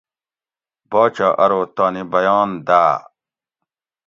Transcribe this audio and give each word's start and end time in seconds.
باچہ 0.89 1.27
ارو 1.43 1.61
تانی 1.75 2.03
بیان 2.11 2.49
داۤ 2.67 2.95